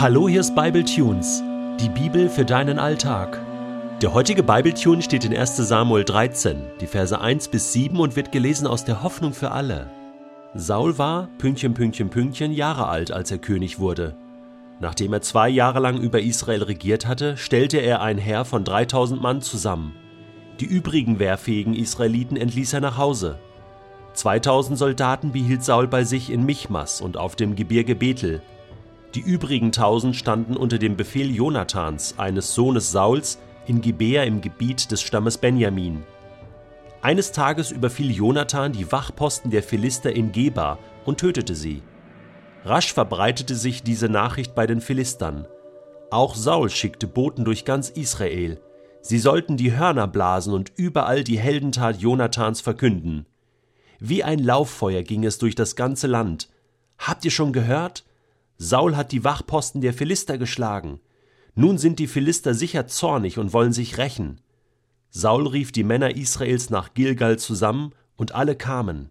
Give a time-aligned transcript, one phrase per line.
[0.00, 1.42] Hallo, hier ist Bible Tunes,
[1.80, 3.40] die Bibel für deinen Alltag.
[4.00, 5.56] Der heutige Bible Tune steht in 1.
[5.56, 9.90] Samuel 13, die Verse 1 bis 7 und wird gelesen aus der Hoffnung für alle.
[10.54, 14.14] Saul war, Pünktchen, Pünktchen, Pünktchen, Jahre alt, als er König wurde.
[14.78, 19.20] Nachdem er zwei Jahre lang über Israel regiert hatte, stellte er ein Heer von 3000
[19.20, 19.96] Mann zusammen.
[20.60, 23.40] Die übrigen wehrfähigen Israeliten entließ er nach Hause.
[24.12, 28.42] 2000 Soldaten behielt Saul bei sich in Michmas und auf dem Gebirge Bethel,
[29.14, 34.90] die übrigen tausend standen unter dem Befehl Jonathans, eines Sohnes Sauls, in Gibea im Gebiet
[34.90, 36.04] des Stammes Benjamin.
[37.00, 41.82] Eines Tages überfiel Jonathan die Wachposten der Philister in Geba und tötete sie.
[42.64, 45.46] Rasch verbreitete sich diese Nachricht bei den Philistern.
[46.10, 48.60] Auch Saul schickte Boten durch ganz Israel.
[49.00, 53.26] Sie sollten die Hörner blasen und überall die Heldentat Jonathans verkünden.
[54.00, 56.48] Wie ein Lauffeuer ging es durch das ganze Land.
[56.98, 58.04] Habt ihr schon gehört?
[58.58, 61.00] Saul hat die Wachposten der Philister geschlagen.
[61.54, 64.40] Nun sind die Philister sicher zornig und wollen sich rächen.
[65.10, 69.10] Saul rief die Männer Israels nach Gilgal zusammen, und alle kamen.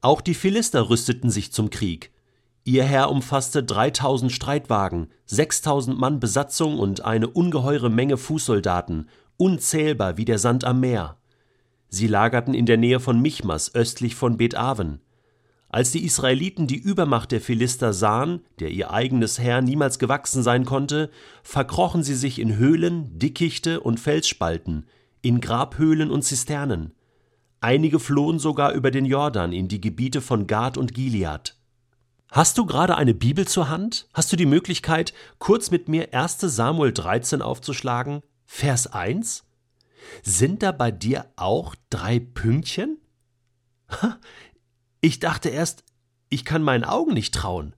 [0.00, 2.10] Auch die Philister rüsteten sich zum Krieg.
[2.64, 10.24] Ihr Herr umfasste 3000 Streitwagen, 6000 Mann Besatzung und eine ungeheure Menge Fußsoldaten, unzählbar wie
[10.24, 11.16] der Sand am Meer.
[11.88, 15.00] Sie lagerten in der Nähe von Michmas östlich von Bet-Aven.
[15.70, 20.64] Als die Israeliten die Übermacht der Philister sahen, der ihr eigenes Heer niemals gewachsen sein
[20.64, 21.10] konnte,
[21.42, 24.86] verkrochen sie sich in Höhlen, Dickichte und Felsspalten,
[25.20, 26.94] in Grabhöhlen und Zisternen.
[27.60, 31.54] Einige flohen sogar über den Jordan in die Gebiete von Gad und Gilead.
[32.30, 34.08] Hast du gerade eine Bibel zur Hand?
[34.14, 36.38] Hast du die Möglichkeit, kurz mit mir 1.
[36.40, 38.22] Samuel 13 aufzuschlagen?
[38.46, 39.44] Vers 1?
[40.22, 42.98] Sind da bei dir auch drei Pünktchen?
[45.00, 45.84] Ich dachte erst,
[46.28, 47.74] ich kann meinen Augen nicht trauen.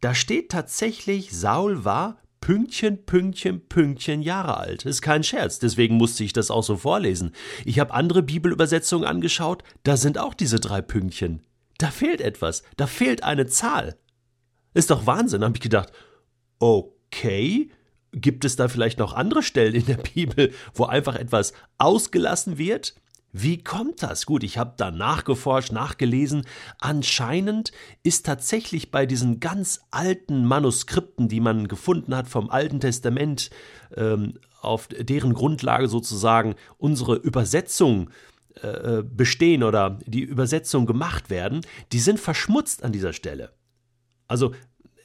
[0.00, 4.84] Da steht tatsächlich, Saul war Pünktchen, Pünktchen, Pünktchen Jahre alt.
[4.84, 7.32] Ist kein Scherz, deswegen musste ich das auch so vorlesen.
[7.64, 11.42] Ich habe andere Bibelübersetzungen angeschaut, da sind auch diese drei Pünktchen.
[11.78, 13.96] Da fehlt etwas, da fehlt eine Zahl.
[14.72, 15.92] Ist doch Wahnsinn, habe ich gedacht.
[16.58, 17.70] Okay,
[18.12, 22.94] gibt es da vielleicht noch andere Stellen in der Bibel, wo einfach etwas ausgelassen wird?
[23.40, 24.26] Wie kommt das?
[24.26, 26.44] Gut, ich habe da nachgeforscht, nachgelesen.
[26.80, 27.70] Anscheinend
[28.02, 33.50] ist tatsächlich bei diesen ganz alten Manuskripten, die man gefunden hat vom Alten Testament,
[33.96, 38.10] ähm, auf deren Grundlage sozusagen unsere Übersetzung
[38.60, 41.60] äh, bestehen oder die Übersetzung gemacht werden,
[41.92, 43.52] die sind verschmutzt an dieser Stelle.
[44.26, 44.52] Also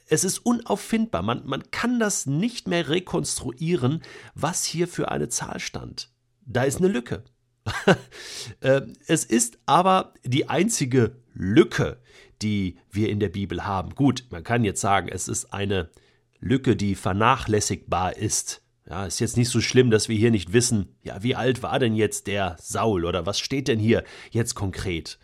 [0.08, 1.22] es ist unauffindbar.
[1.22, 4.02] Man, man kann das nicht mehr rekonstruieren,
[4.34, 6.10] was hier für eine Zahl stand.
[6.44, 7.22] Da ist eine Lücke.
[8.60, 11.98] Äh, es ist aber die einzige Lücke,
[12.42, 13.94] die wir in der Bibel haben.
[13.94, 15.90] Gut, man kann jetzt sagen, es ist eine
[16.40, 18.62] Lücke, die vernachlässigbar ist.
[18.88, 21.78] Ja, ist jetzt nicht so schlimm, dass wir hier nicht wissen, ja, wie alt war
[21.78, 25.18] denn jetzt der Saul oder was steht denn hier jetzt konkret?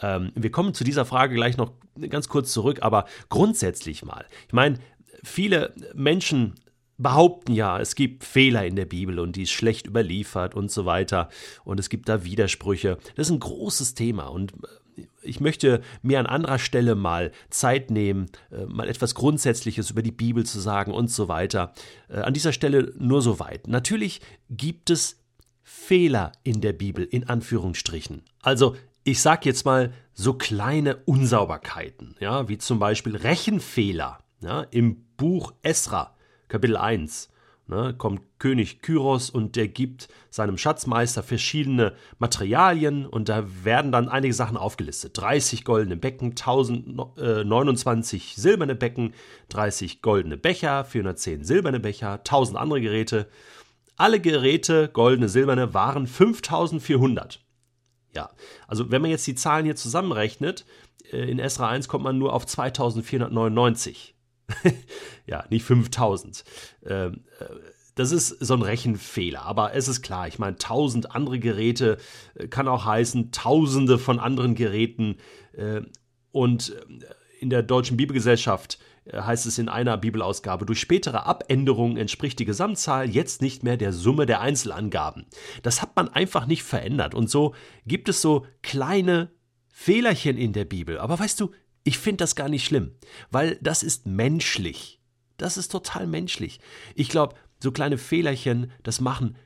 [0.00, 1.72] Ähm, wir kommen zu dieser Frage gleich noch
[2.08, 4.24] ganz kurz zurück, aber grundsätzlich mal.
[4.46, 4.78] Ich meine,
[5.22, 6.54] viele Menschen
[7.02, 10.86] behaupten ja, es gibt Fehler in der Bibel und die ist schlecht überliefert und so
[10.86, 11.28] weiter
[11.64, 12.98] und es gibt da Widersprüche.
[13.16, 17.90] Das ist ein großes Thema und äh, ich möchte mir an anderer Stelle mal Zeit
[17.90, 21.72] nehmen, äh, mal etwas Grundsätzliches über die Bibel zu sagen und so weiter.
[22.08, 23.68] Äh, an dieser Stelle nur so weit.
[23.68, 24.20] Natürlich
[24.50, 25.20] gibt es
[25.62, 28.22] Fehler in der Bibel, in Anführungsstrichen.
[28.42, 35.04] Also, ich sage jetzt mal so kleine Unsauberkeiten, ja, wie zum Beispiel Rechenfehler ja, im
[35.16, 36.14] Buch Esra
[36.52, 37.30] Kapitel 1
[37.66, 44.10] ne, kommt König Kyros und der gibt seinem Schatzmeister verschiedene Materialien und da werden dann
[44.10, 45.16] einige Sachen aufgelistet.
[45.16, 49.14] 30 goldene Becken, 1029 silberne Becken,
[49.48, 53.28] 30 goldene Becher, 410 silberne Becher, 1000 andere Geräte.
[53.96, 57.42] Alle Geräte, goldene, silberne, waren 5400.
[58.14, 58.28] Ja,
[58.68, 60.66] also wenn man jetzt die Zahlen hier zusammenrechnet,
[61.10, 64.14] äh, in Esra 1 kommt man nur auf 2499.
[65.26, 66.44] ja, nicht 5000.
[66.86, 67.44] Ähm, äh,
[67.94, 71.98] das ist so ein Rechenfehler, aber es ist klar, ich meine, tausend andere Geräte
[72.34, 75.16] äh, kann auch heißen, tausende von anderen Geräten.
[75.52, 75.82] Äh,
[76.30, 76.74] und
[77.40, 78.78] in der Deutschen Bibelgesellschaft
[79.10, 83.92] heißt es in einer Bibelausgabe, durch spätere Abänderungen entspricht die Gesamtzahl jetzt nicht mehr der
[83.92, 85.26] Summe der Einzelangaben.
[85.62, 87.14] Das hat man einfach nicht verändert.
[87.14, 87.54] Und so
[87.84, 89.30] gibt es so kleine
[89.68, 90.98] Fehlerchen in der Bibel.
[90.98, 91.50] Aber weißt du,
[91.84, 92.92] ich finde das gar nicht schlimm,
[93.30, 95.00] weil das ist menschlich.
[95.36, 96.60] Das ist total menschlich.
[96.94, 99.36] Ich glaube, so kleine Fehlerchen, das machen,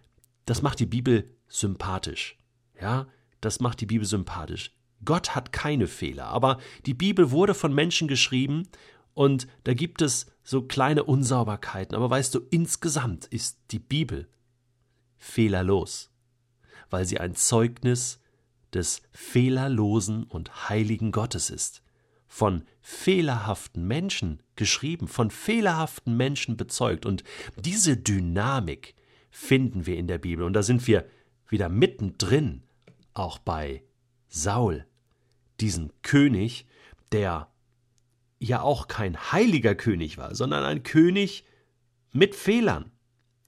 [0.45, 2.39] das macht die Bibel sympathisch.
[2.81, 3.07] Ja,
[3.41, 4.73] das macht die Bibel sympathisch.
[5.05, 8.69] Gott hat keine Fehler, aber die Bibel wurde von Menschen geschrieben
[9.15, 14.29] und da gibt es so kleine Unsauberkeiten, aber weißt du, insgesamt ist die Bibel
[15.19, 16.11] fehlerlos,
[16.91, 18.21] weil sie ein Zeugnis
[18.73, 21.83] des fehlerlosen und heiligen Gottes ist,
[22.37, 27.07] von fehlerhaften Menschen geschrieben, von fehlerhaften Menschen bezeugt.
[27.07, 27.25] Und
[27.65, 28.95] diese Dynamik
[29.31, 30.45] finden wir in der Bibel.
[30.45, 31.07] Und da sind wir
[31.49, 32.63] wieder mittendrin,
[33.15, 33.83] auch bei
[34.29, 34.85] Saul,
[35.61, 36.67] diesem König,
[37.11, 37.51] der
[38.39, 41.47] ja auch kein heiliger König war, sondern ein König
[42.13, 42.93] mit Fehlern.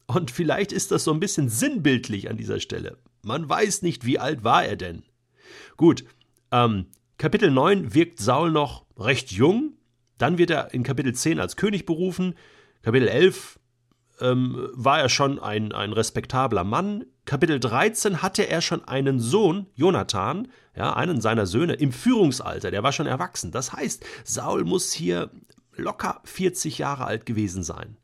[0.07, 2.97] Und vielleicht ist das so ein bisschen sinnbildlich an dieser Stelle.
[3.21, 5.03] Man weiß nicht, wie alt war er denn.
[5.77, 6.07] Gut,
[6.51, 6.87] ähm,
[7.19, 9.73] Kapitel 9 wirkt Saul noch recht jung,
[10.19, 12.37] dann wird er in Kapitel 10 als König berufen,
[12.81, 13.59] Kapitel 11
[14.21, 19.67] ähm, war er schon ein, ein respektabler Mann, Kapitel 13 hatte er schon einen Sohn,
[19.75, 23.51] Jonathan, ja, einen seiner Söhne, im Führungsalter, der war schon erwachsen.
[23.51, 25.31] Das heißt, Saul muss hier
[25.75, 27.97] locker 40 Jahre alt gewesen sein.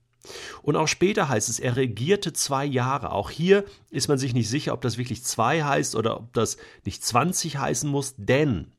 [0.62, 3.12] Und auch später heißt es, er regierte zwei Jahre.
[3.12, 6.56] Auch hier ist man sich nicht sicher, ob das wirklich zwei heißt oder ob das
[6.84, 8.73] nicht 20 heißen muss, denn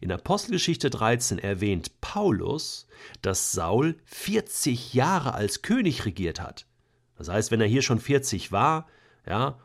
[0.00, 2.86] in Apostelgeschichte 13 erwähnt Paulus,
[3.22, 6.66] dass Saul 40 Jahre als König regiert hat.
[7.16, 8.86] Das heißt, wenn er hier schon 40 war,
[9.26, 9.58] ja,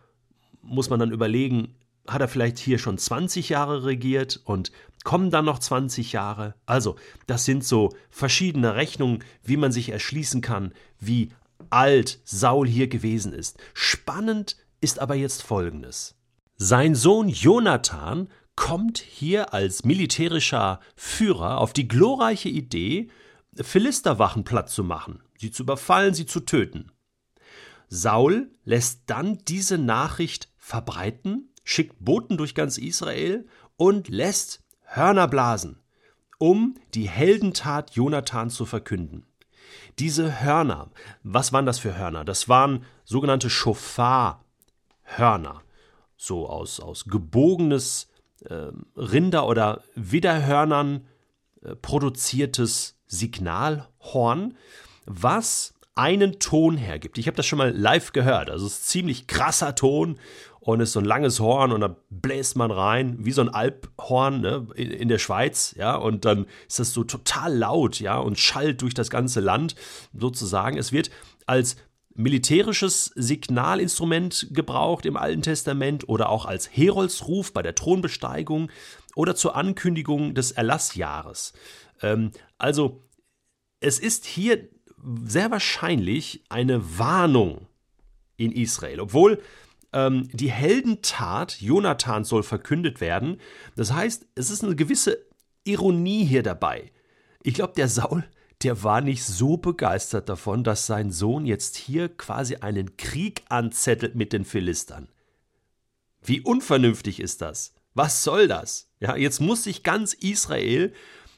[0.62, 1.76] muss man dann überlegen,
[2.08, 4.72] hat er vielleicht hier schon 20 Jahre regiert und
[5.04, 6.56] kommen dann noch 20 Jahre?
[6.66, 6.96] Also,
[7.28, 11.32] das sind so verschiedene Rechnungen, wie man sich erschließen kann, wie
[11.70, 13.58] alt Saul hier gewesen ist.
[13.74, 16.16] Spannend ist aber jetzt Folgendes.
[16.56, 18.30] Sein Sohn Jonathan
[18.60, 23.10] kommt hier als militärischer Führer auf die glorreiche Idee,
[23.56, 26.92] Philisterwachen platt zu machen, sie zu überfallen, sie zu töten.
[27.88, 33.48] Saul lässt dann diese Nachricht verbreiten, schickt Boten durch ganz Israel
[33.78, 35.80] und lässt Hörner blasen,
[36.38, 39.26] um die Heldentat Jonathan zu verkünden.
[40.00, 40.92] Diese Hörner,
[41.24, 42.26] was waren das für Hörner?
[42.26, 44.42] Das waren sogenannte Schofar-Hörner,
[46.18, 48.09] so aus, aus gebogenes
[48.96, 51.06] Rinder- oder Widderhörnern
[51.62, 54.56] äh, produziertes Signalhorn,
[55.06, 57.18] was einen Ton hergibt.
[57.18, 58.50] Ich habe das schon mal live gehört.
[58.50, 60.18] Also es ist ziemlich krasser Ton
[60.62, 64.42] und ist so ein langes Horn und da bläst man rein, wie so ein Alphorn
[64.42, 68.82] ne, in, der Schweiz, ja, und dann ist das so total laut, ja, und schallt
[68.82, 69.76] durch das ganze Land
[70.18, 70.78] sozusagen.
[70.78, 71.10] Es wird
[71.46, 71.76] als
[72.16, 78.70] militärisches Signalinstrument gebraucht im Alten Testament oder auch als Heroldsruf bei der Thronbesteigung
[79.16, 81.54] oder zur Ankündigung des Erlassjahres.
[82.02, 83.04] Ähm, also
[83.80, 84.68] es ist hier
[85.26, 87.68] sehr wahrscheinlich eine Warnung
[88.38, 89.42] in Israel, obwohl
[89.94, 93.40] ähm, die Heldentat Jonathans soll verkündet werden.
[93.76, 95.26] Das heißt, es ist eine gewisse
[95.64, 96.92] Ironie hier dabei.
[97.44, 98.26] Ich glaube, der Saul,
[98.64, 104.16] der war nicht so begeistert davon, dass sein Sohn jetzt hier quasi einen Krieg anzettelt
[104.16, 105.08] mit den Philistern.
[106.22, 107.74] Wie unvernünftig ist das?
[107.94, 108.90] Was soll das?
[109.00, 110.94] Ja, jetzt muss sich ganz Israel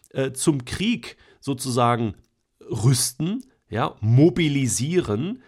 [0.09, 2.15] äh, zum Krieg sozusagen
[2.59, 5.43] rüsten, ja, mobilisieren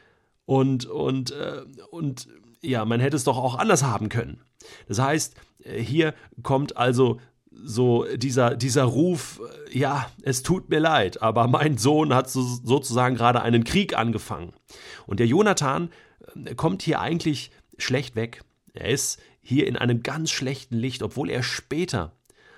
[0.45, 2.27] und, und, äh, und
[2.61, 4.41] ja, man hätte es doch auch anders haben können.
[4.87, 7.19] Das heißt, äh, hier kommt also
[7.63, 9.41] so dieser, dieser Ruf,
[9.71, 13.97] äh, ja, es tut mir leid, aber mein Sohn hat so, sozusagen gerade einen Krieg
[13.97, 14.53] angefangen.
[15.05, 15.89] Und der Jonathan
[16.45, 18.43] äh, kommt hier eigentlich schlecht weg.
[18.73, 22.15] Er ist hier in einem ganz schlechten Licht, obwohl er später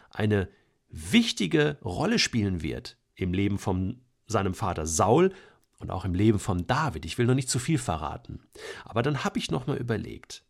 [0.09, 0.49] eine
[0.89, 5.33] wichtige Rolle spielen wird im Leben von seinem Vater Saul
[5.79, 7.05] und auch im Leben von David.
[7.05, 8.39] Ich will noch nicht zu viel verraten.
[8.83, 10.43] Aber dann habe ich noch mal überlegt.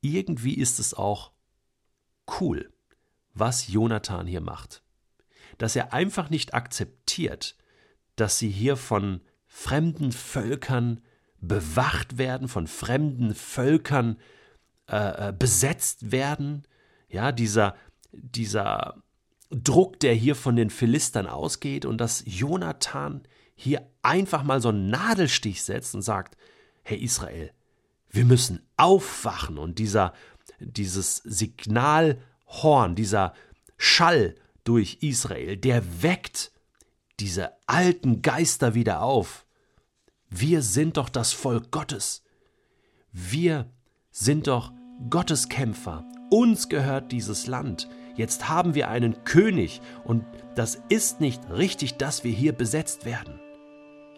[0.00, 1.32] Irgendwie ist es auch
[2.40, 2.72] cool,
[3.38, 4.82] was Jonathan hier macht.
[5.58, 7.56] Dass er einfach nicht akzeptiert,
[8.16, 11.00] dass sie hier von fremden Völkern
[11.40, 14.18] bewacht werden, von fremden Völkern
[14.90, 16.66] äh, äh besetzt werden.
[17.08, 17.76] Ja, dieser,
[18.12, 19.02] dieser
[19.50, 23.22] Druck, der hier von den Philistern ausgeht und dass Jonathan
[23.54, 26.36] hier einfach mal so einen Nadelstich setzt und sagt,
[26.82, 27.52] hey Israel,
[28.10, 30.12] wir müssen aufwachen und dieser,
[30.60, 31.16] dieses
[32.46, 33.34] Signalhorn, dieser
[33.76, 34.34] Schall
[34.64, 36.52] durch Israel, der weckt
[37.20, 39.46] diese alten Geister wieder auf.
[40.28, 42.22] Wir sind doch das Volk Gottes.
[43.12, 43.70] Wir
[44.10, 44.72] sind doch
[45.08, 46.04] Gotteskämpfer.
[46.30, 47.88] Uns gehört dieses Land.
[48.16, 50.24] Jetzt haben wir einen König und
[50.54, 53.38] das ist nicht richtig, dass wir hier besetzt werden.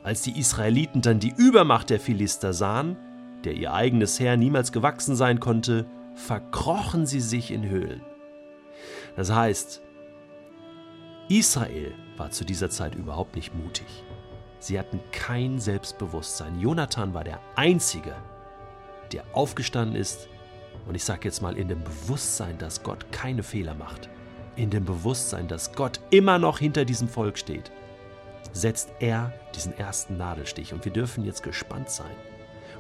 [0.02, 2.97] Als die Israeliten dann die Übermacht der Philister sahen,
[3.44, 8.00] der ihr eigenes Heer niemals gewachsen sein konnte, verkrochen sie sich in Höhlen.
[9.17, 9.83] Das heißt,
[11.29, 14.05] Israel war zu dieser Zeit überhaupt nicht mutig.
[14.61, 16.59] Sie hatten kein Selbstbewusstsein.
[16.59, 18.15] Jonathan war der Einzige,
[19.12, 20.29] der aufgestanden ist.
[20.87, 24.09] Und ich sage jetzt mal in dem Bewusstsein, dass Gott keine Fehler macht.
[24.57, 27.71] In dem Bewusstsein, dass Gott immer noch hinter diesem Volk steht,
[28.53, 30.73] setzt er diesen ersten Nadelstich.
[30.73, 32.11] Und wir dürfen jetzt gespannt sein,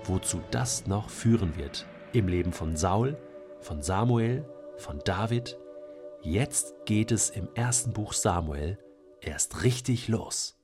[0.04, 3.16] wozu das noch führen wird im Leben von Saul,
[3.60, 4.44] von Samuel,
[4.78, 5.58] von David.
[6.22, 8.78] Jetzt geht es im ersten Buch Samuel
[9.20, 10.57] erst richtig los.